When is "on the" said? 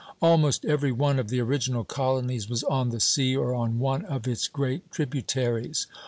2.63-2.99